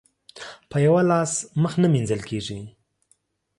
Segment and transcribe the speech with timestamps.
[0.69, 1.31] په يوه لاس
[1.61, 2.59] مخ نه مينځل کېږي.